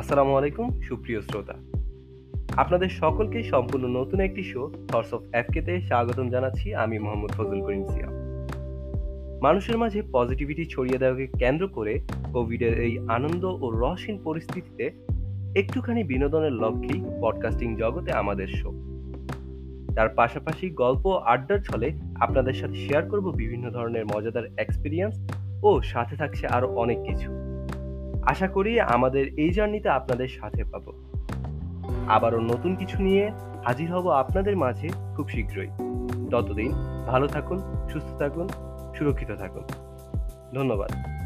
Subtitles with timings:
[0.00, 1.54] আসসালামু আলাইকুম, সুপ্রিয় শ্রোতা।
[2.56, 7.84] আপনাদের সকলকে সম্পূর্ণ নতুন একটি শো থটস অফ এফকেতে স্বাগতম জানাচ্ছি আমি মোহাম্মদ ফজল করিম
[7.88, 8.08] সিয়া
[9.42, 12.00] মানুষের মাঝে পজিটিভিটি ছড়িয়ে দেওয়াকে কেন্দ্র করে
[12.32, 14.90] কোভিডের এই আনন্দ ও রসহীন পরিস্থিতিতে
[15.54, 18.70] একটুখানি বিনোদনের লক্ষ্যেই পডকাস্টিং জগতে আমাদের শো
[19.94, 25.14] তার পাশাপাশি গল্প আড্ডার ছলে আপনাদের সাথে শেয়ার করব বিভিন্ন ধরনের মজাদার এক্সপিরিয়েন্স
[25.62, 27.49] ও সাথে থাকছে আরও অনেক কিছু।
[28.30, 30.86] আশা করি আমাদের এই জার্নিতে আপনাদের সাথে পাব।
[32.08, 33.30] আবারও নতুন কিছু নিয়ে
[33.64, 35.70] হাজির হব আপনাদের মাঝে খুব শীঘ্রই।
[36.30, 36.72] ততদিন
[37.06, 37.58] ভালো থাকুন,
[37.92, 38.48] সুস্থ থাকুন,
[38.94, 39.62] সুরক্ষিত থাকুন।
[40.54, 41.19] ধন্যবাদ।